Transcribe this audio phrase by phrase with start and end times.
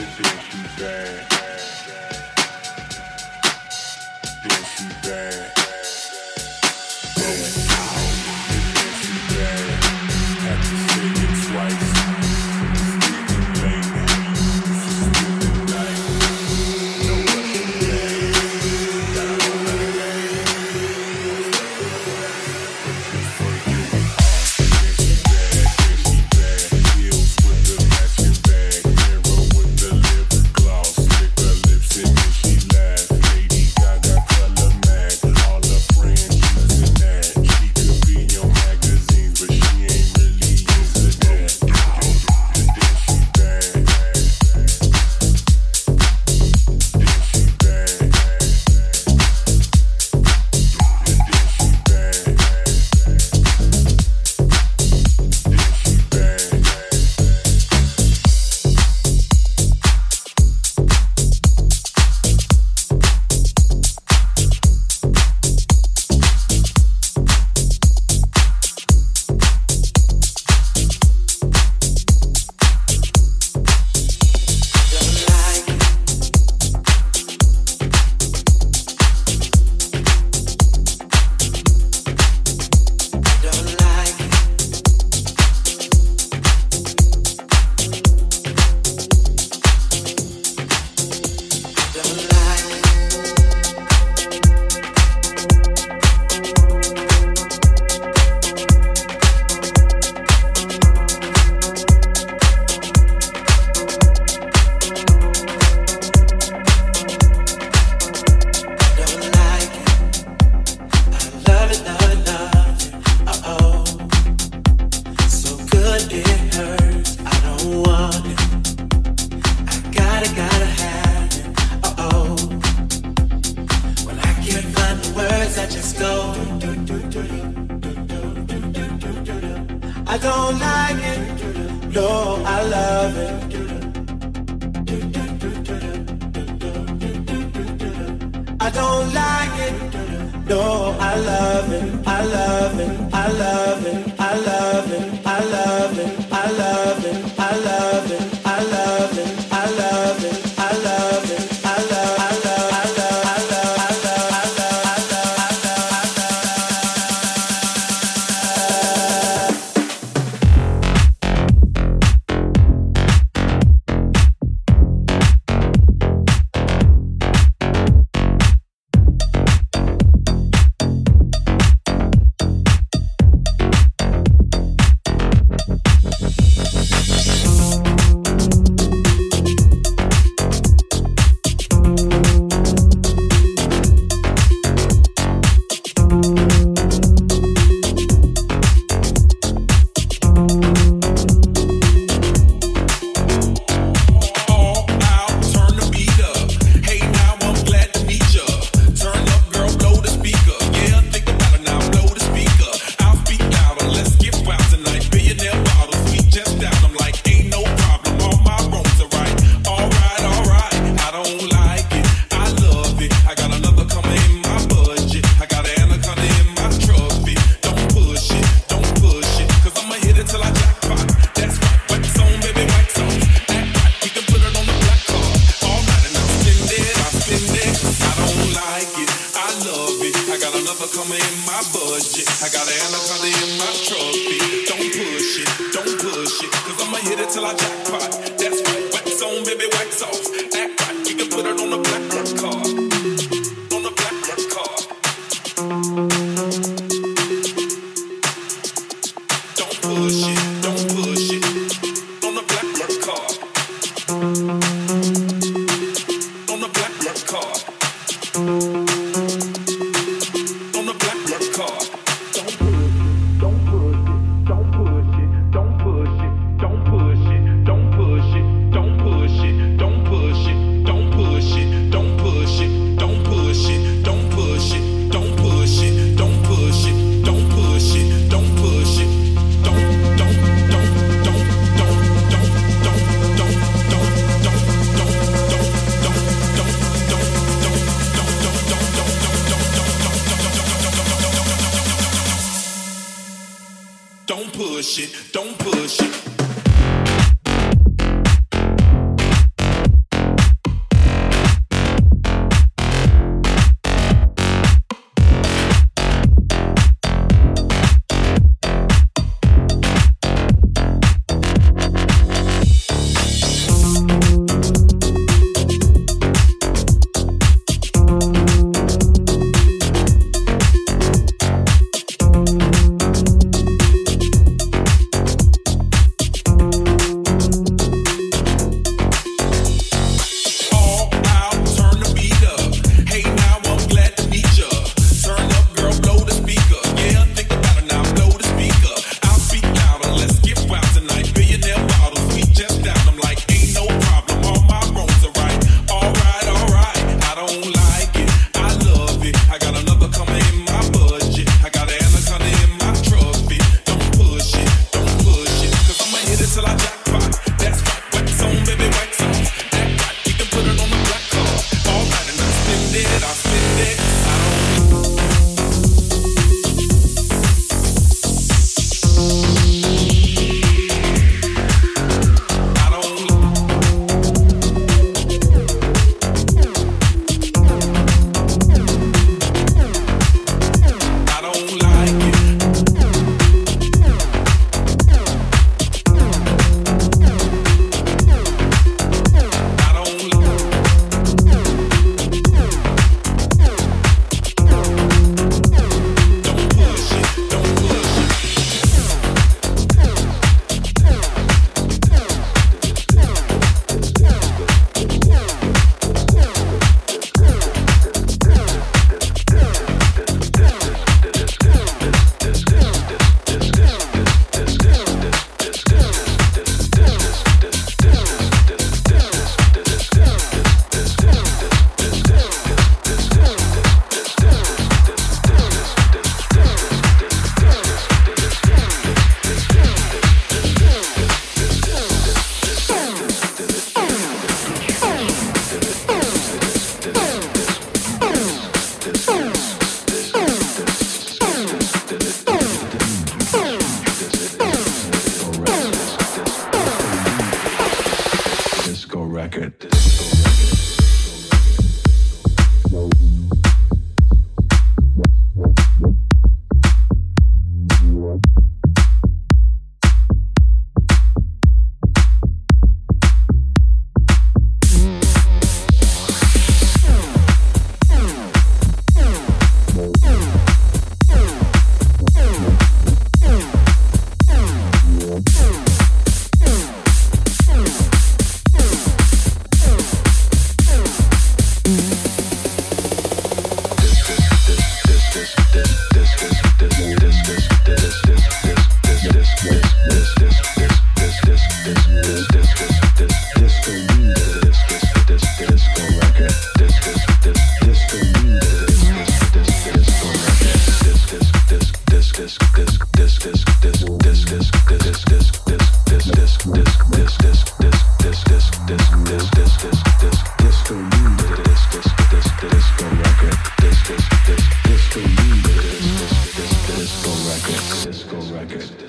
[0.00, 1.29] civilization bad.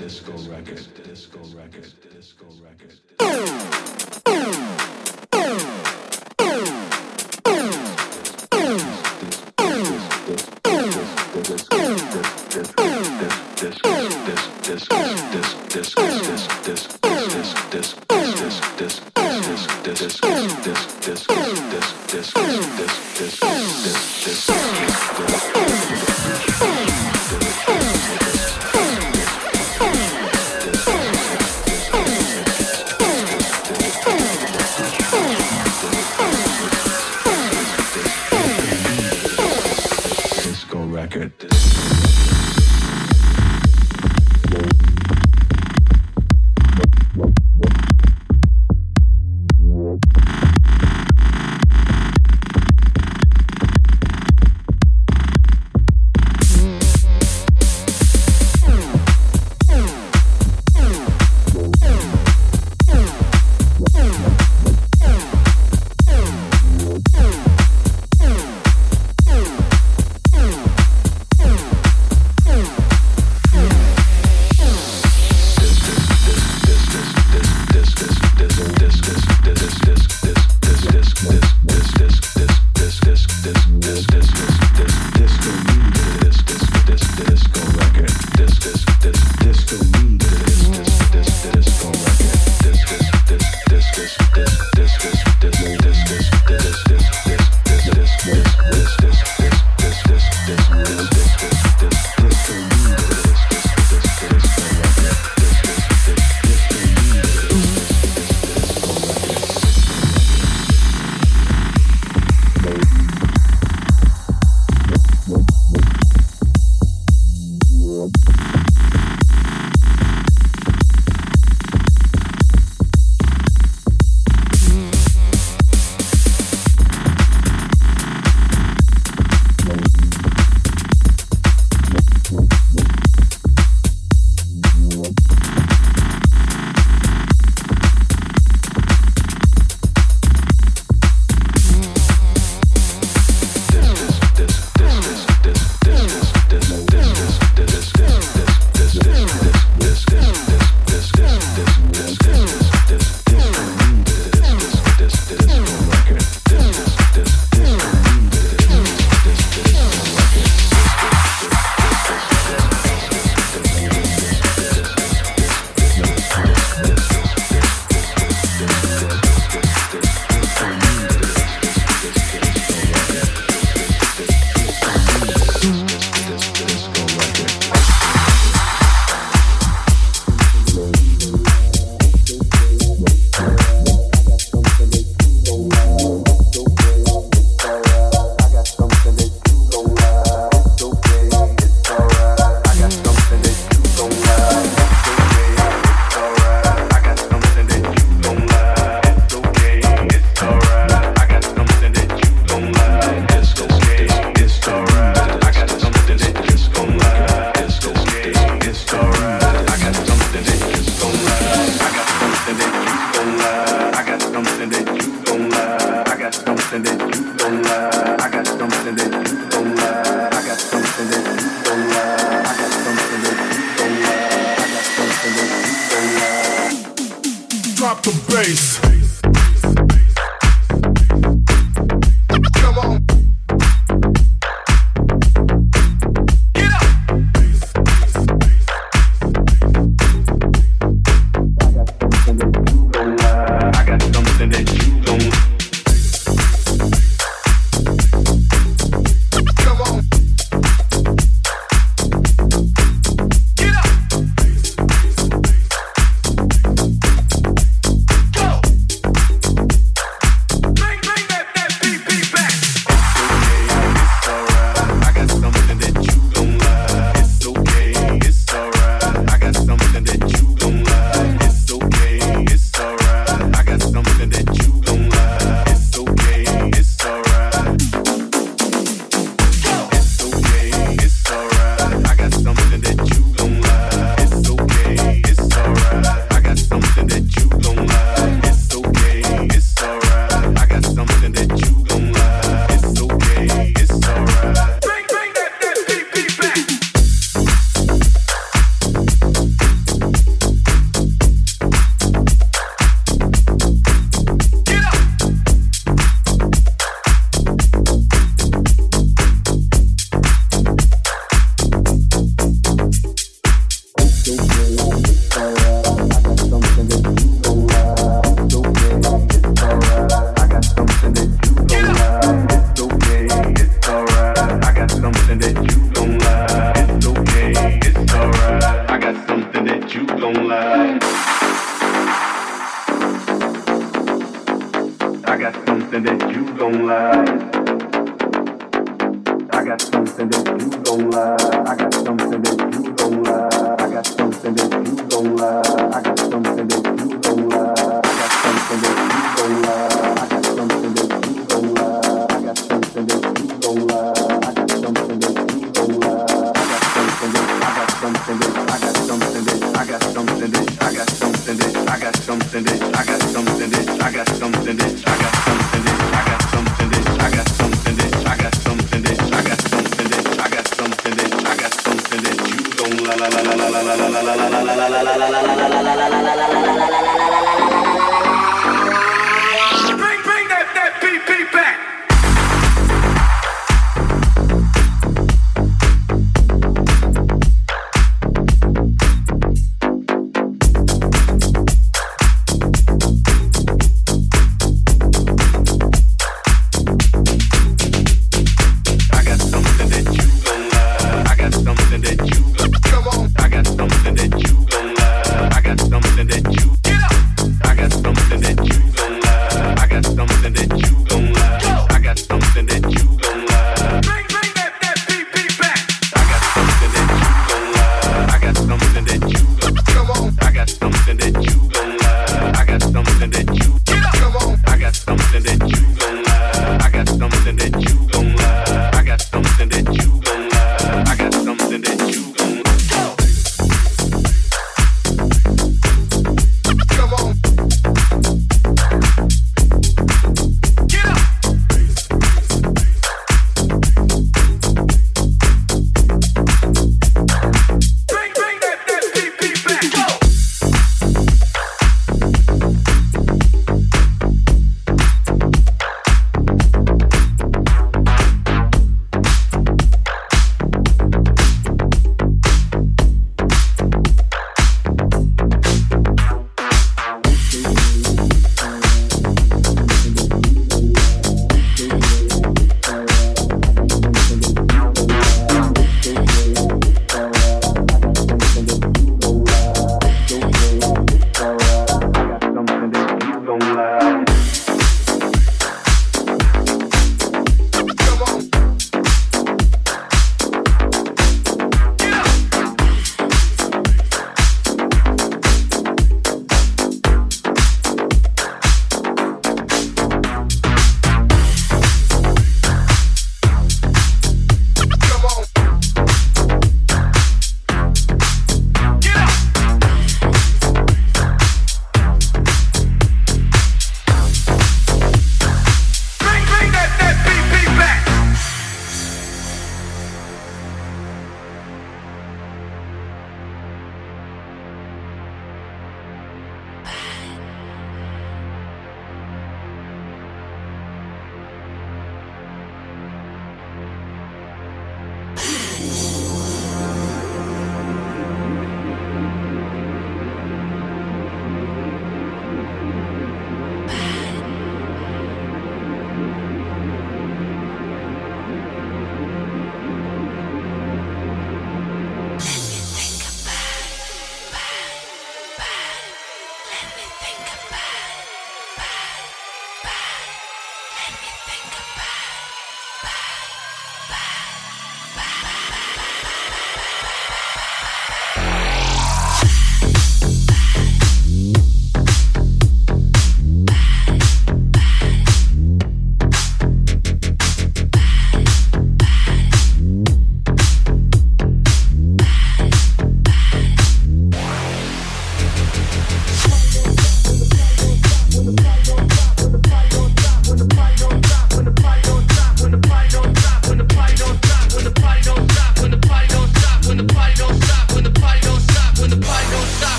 [0.00, 3.00] disco record, disco record, disco record.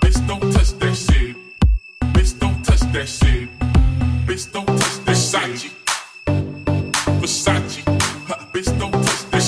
[0.00, 1.36] Bitch, don't touch that shit.
[2.14, 3.48] Bitch, don't touch that shit.
[4.26, 5.70] Bitch, don't touch that Versace.
[7.20, 7.82] Versace.
[8.52, 9.42] Bitch, don't touch that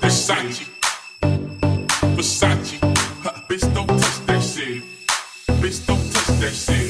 [0.00, 0.66] Versace.
[2.16, 2.78] Versace.
[3.48, 4.82] Bitch, don't touch that shit.
[5.60, 6.87] Bitch, don't touch that shit.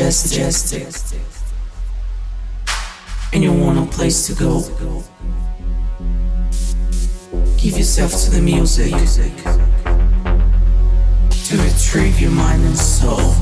[0.00, 1.14] Synergistic
[3.32, 4.60] and you want a place to go.
[7.56, 8.92] Give yourself to the music.
[11.44, 13.34] To retrieve your mind and soul,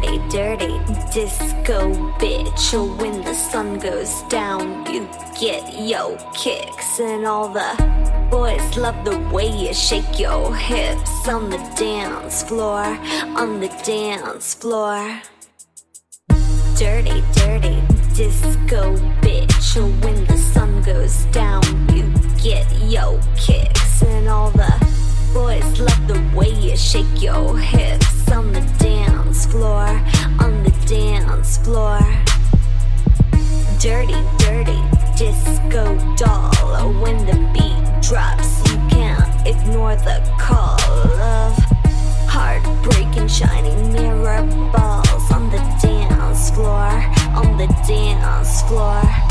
[0.00, 0.78] Dirty, dirty
[1.12, 2.98] disco bitch.
[2.98, 5.06] When the sun goes down, you
[5.38, 7.68] get yo kicks and all the
[8.30, 12.82] boys love the way you shake your hips on the dance floor,
[13.36, 15.20] on the dance floor.
[16.78, 17.82] Dirty, dirty
[18.14, 19.76] disco bitch.
[20.02, 21.62] When the sun goes down,
[21.94, 22.10] you
[22.42, 24.89] get yo kicks and all the
[25.32, 29.86] boys love the way you shake your hips on the dance floor,
[30.40, 32.00] on the dance floor.
[33.78, 34.80] Dirty, dirty
[35.16, 36.50] disco doll.
[37.02, 40.80] When the beat drops, you can't ignore the call
[41.20, 41.54] of
[42.28, 44.42] heartbreaking shining mirror
[44.72, 46.90] balls on the dance floor,
[47.36, 49.29] on the dance floor.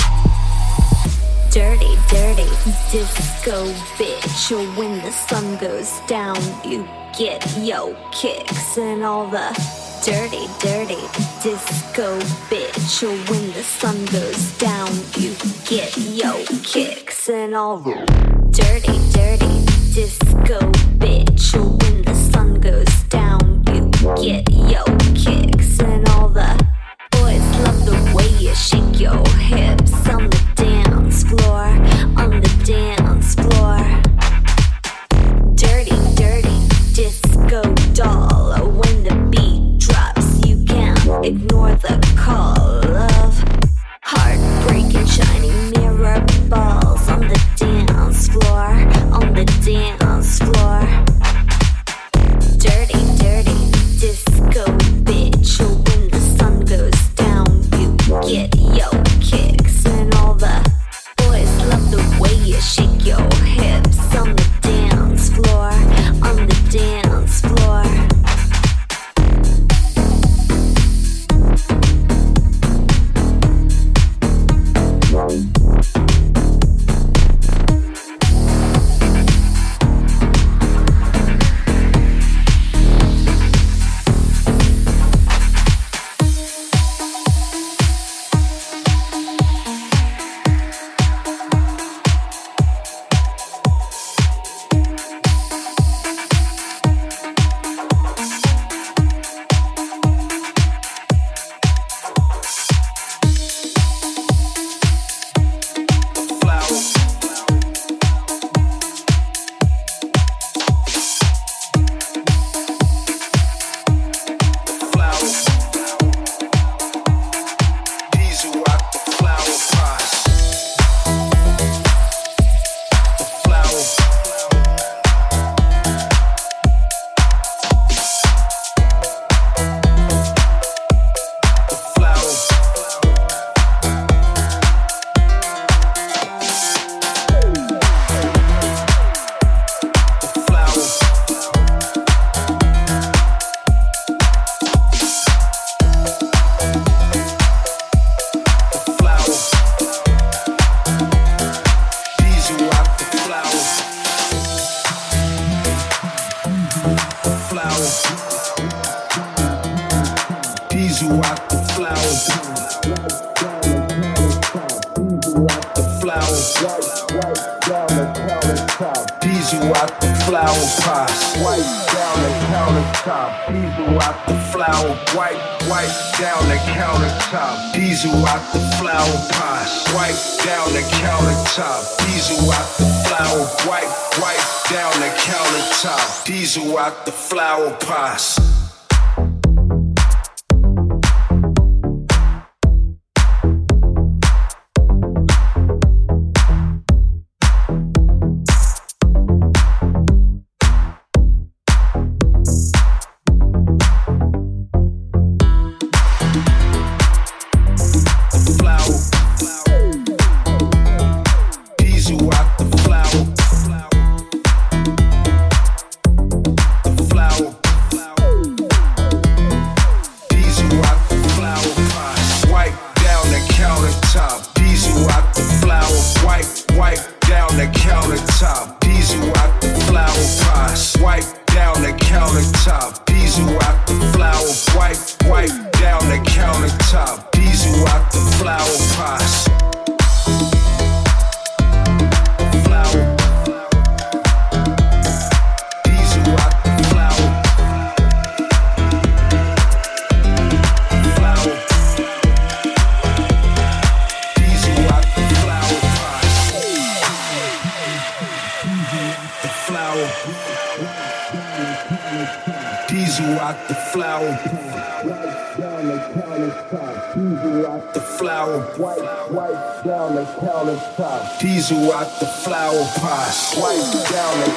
[1.52, 2.48] Dirty, dirty
[2.92, 3.66] disco
[3.98, 4.78] bitch.
[4.78, 9.50] When the sun goes down, you get yo kicks and all the
[10.06, 11.02] dirty, dirty
[11.42, 12.20] disco
[12.52, 13.02] bitch.
[13.30, 15.36] When the sun goes down, you
[15.66, 17.96] get yo kicks and all the
[18.52, 19.66] dirty, dirty
[19.96, 20.60] disco
[21.00, 21.56] bitch.
[21.82, 23.90] When the sun goes down, you
[24.22, 24.84] get yo
[25.16, 26.64] kicks and all the
[27.12, 30.08] boys love the way you shake your hips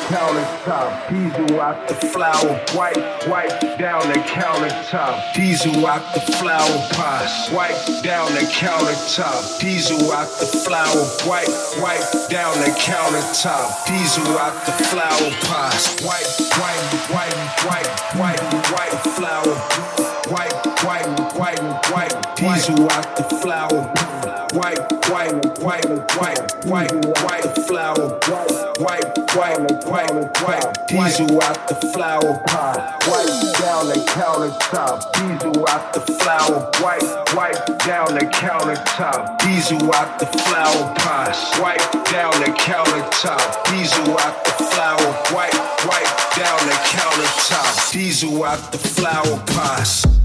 [0.03, 1.09] Wipe countertop.
[1.09, 2.61] Diesel out the flower.
[2.75, 5.35] Wipe, wipe down the countertop.
[5.35, 7.29] Diesel out the flower pot.
[7.53, 9.61] Wipe down the countertop.
[9.61, 11.05] Diesel out the flower.
[11.29, 11.49] Wipe,
[11.81, 13.87] wipe down the countertop.
[13.87, 15.97] Diesel out the flower pot.
[16.03, 16.27] Wipe,
[16.59, 18.43] wipe, wipe, wipe, wipe,
[18.73, 19.55] wipe flower.
[20.31, 22.13] Wipe, wipe, wipe, wipe.
[22.43, 22.67] White,
[26.67, 26.93] white,
[27.23, 28.19] white flower.
[29.43, 33.03] White, white, white, diesel out the flower pot.
[33.09, 33.27] White
[33.59, 36.71] down the countertop, diesel out the flower.
[36.81, 37.03] White,
[37.35, 41.35] white down the countertop, diesel out the flower pot.
[41.61, 45.13] White down the countertop, diesel out the flower.
[45.35, 45.59] White,
[45.91, 50.22] white down the countertop, diesel out the flower pot.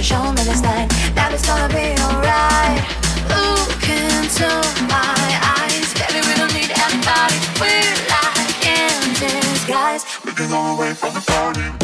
[0.00, 2.80] to show me this night that it's gonna be alright.
[3.28, 4.48] Look into
[4.88, 5.20] my
[5.60, 7.36] eyes, baby, we don't need anybody.
[7.60, 11.79] We're like in disguise, making our way from the party.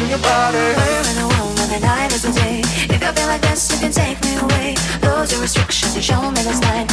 [0.00, 0.58] touching your body.
[0.58, 2.60] We're in a world where the night is the day.
[2.88, 4.74] If you feel like this, you can take me away.
[5.02, 6.86] Lose your restrictions and show me the sign.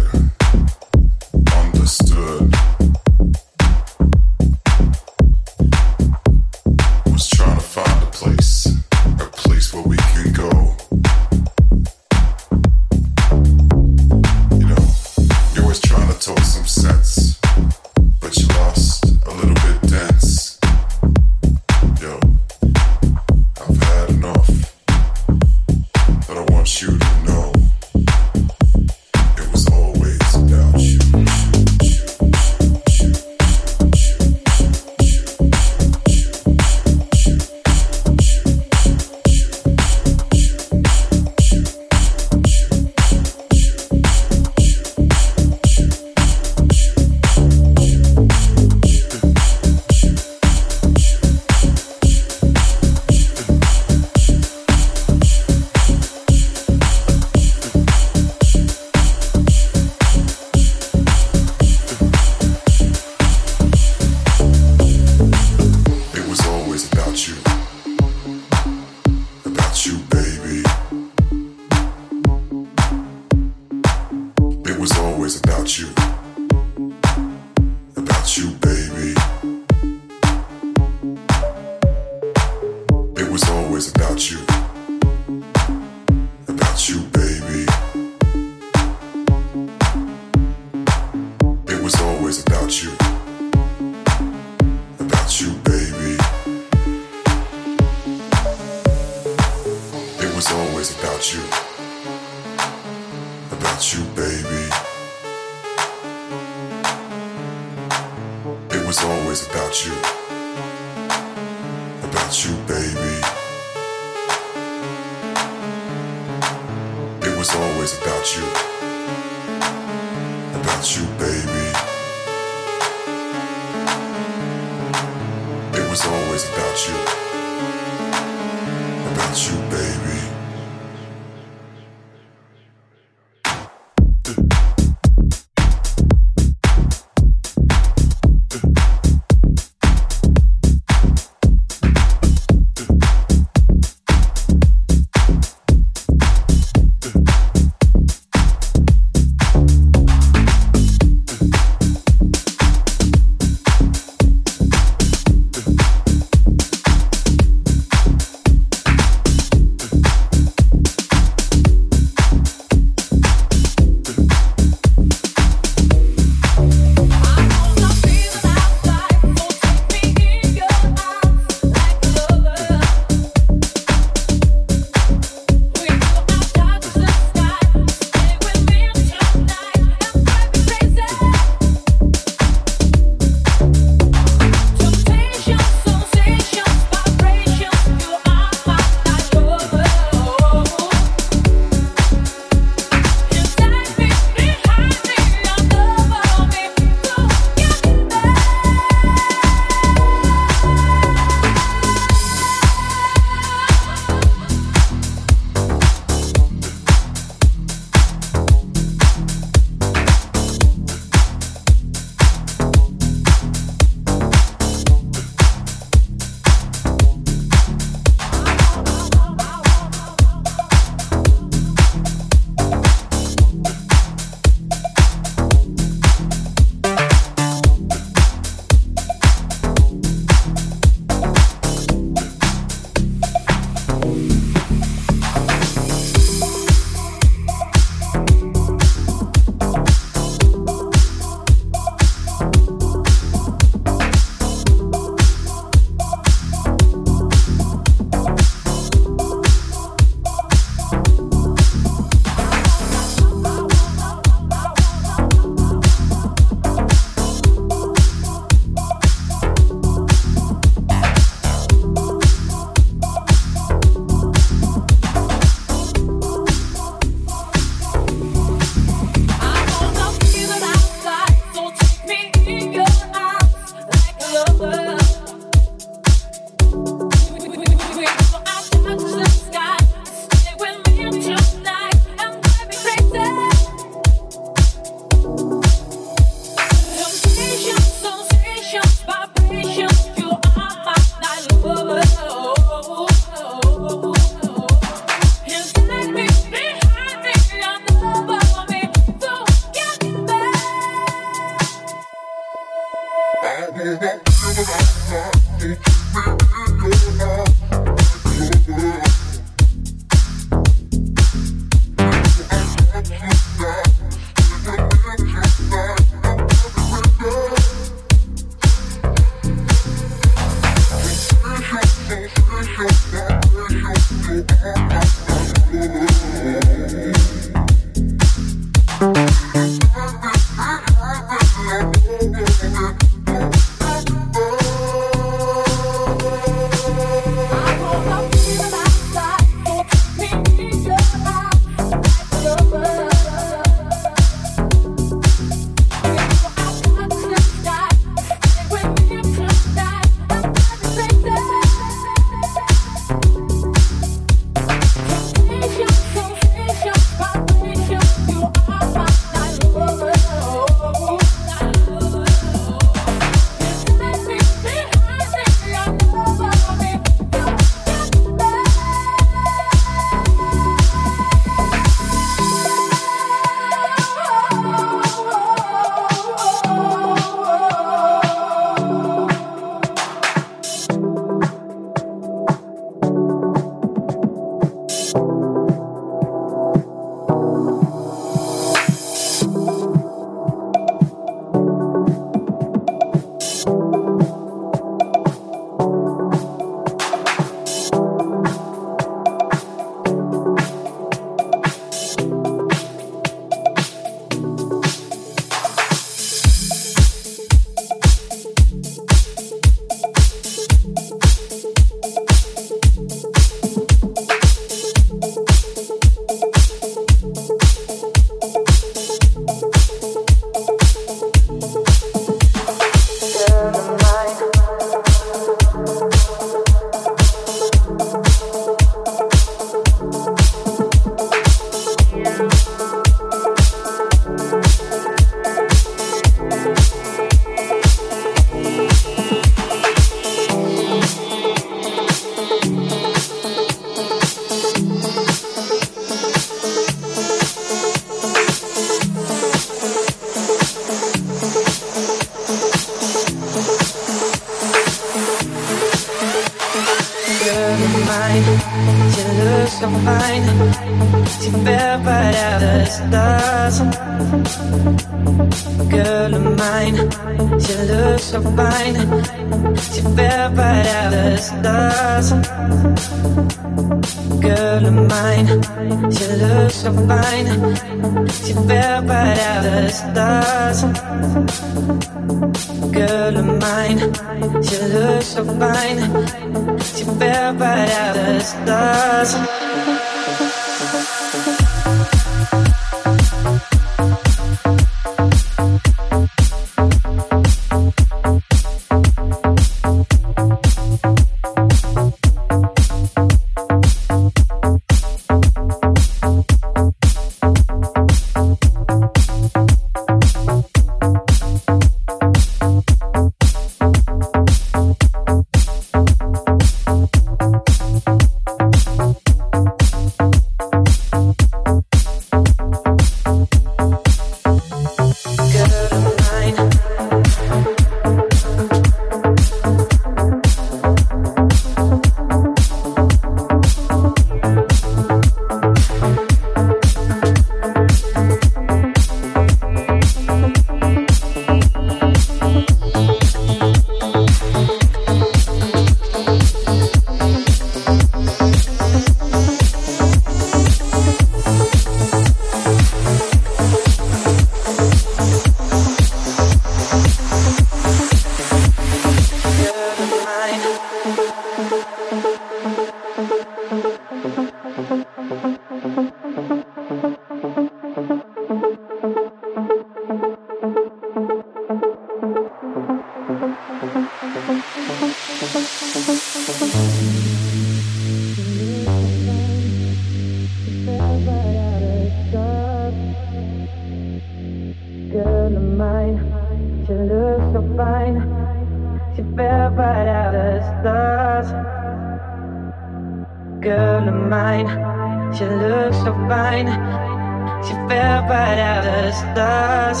[597.68, 600.00] You fell right out of the stars.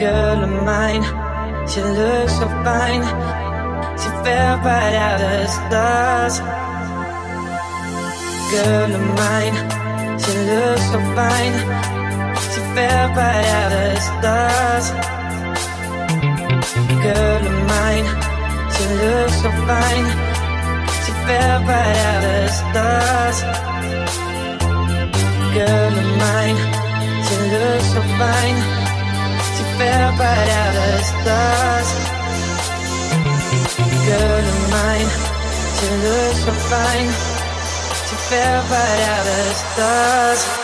[0.00, 1.04] Girl of mine,
[1.68, 3.04] she looks so fine.
[4.00, 6.34] She fell right out of the stars.
[8.52, 9.56] Girl of mine,
[10.22, 11.54] she looks so fine.
[12.52, 14.86] She fell right out of the stars.
[17.04, 18.06] Girl of mine,
[18.72, 20.06] she looks so fine.
[21.04, 23.71] She fell right out of the stars.
[25.54, 26.56] girl of mine.
[27.26, 28.58] She looks so fine.
[29.54, 31.88] She fell right out of stars.
[34.08, 35.10] Girl of mine.
[35.76, 37.10] She looks so fine.
[38.08, 40.61] She fell right out of stars.